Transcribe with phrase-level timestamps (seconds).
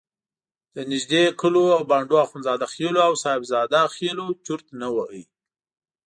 [0.75, 5.23] د نږدې کلیو او بانډو اخندزاده خېلو او صاحب زاده خېلو چرت نه وهلو.